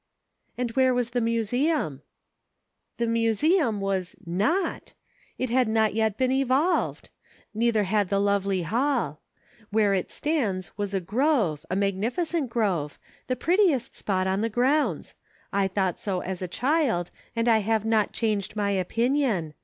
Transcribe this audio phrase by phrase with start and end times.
[0.57, 2.01] "And where was the museum?"
[2.69, 4.95] *' The museum was not;
[5.37, 7.11] it had not yet been * evolved.'
[7.53, 9.21] Neither had the lovely hall.*
[9.69, 14.49] Where it stands was a grove; a magnificent grove; the pret tiest spot on the
[14.49, 15.13] grounds;
[15.53, 19.53] I thought so as a child, and have not changed my opinion.